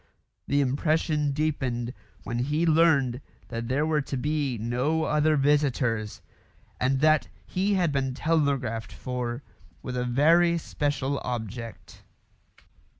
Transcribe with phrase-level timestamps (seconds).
[0.47, 1.93] The impression deepened
[2.23, 6.23] when he learned that there were to be no other visitors,
[6.79, 9.43] and that he had been telegraphed for
[9.83, 12.01] with a very special object.